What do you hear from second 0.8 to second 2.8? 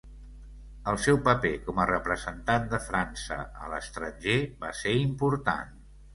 El seu paper com a representant